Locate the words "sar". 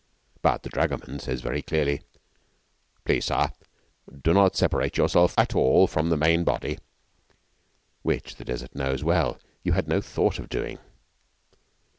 3.25-3.51